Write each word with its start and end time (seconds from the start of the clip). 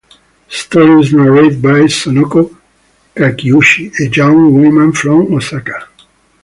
The 0.49 0.55
story 0.57 1.01
is 1.01 1.13
narrated 1.13 1.61
by 1.61 1.81
Sonoko 1.81 2.57
Kakiuchi, 3.15 3.99
a 3.99 4.09
young 4.09 4.51
woman 4.59 4.93
from 4.93 5.31
Osaka. 5.31 5.89